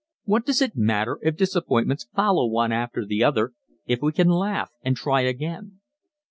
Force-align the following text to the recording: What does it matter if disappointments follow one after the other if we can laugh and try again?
What 0.23 0.47
does 0.47 0.63
it 0.63 0.75
matter 0.75 1.19
if 1.21 1.37
disappointments 1.37 2.07
follow 2.15 2.47
one 2.47 2.71
after 2.71 3.05
the 3.05 3.23
other 3.23 3.53
if 3.85 4.01
we 4.01 4.11
can 4.11 4.29
laugh 4.29 4.71
and 4.81 4.95
try 4.97 5.21
again? 5.21 5.79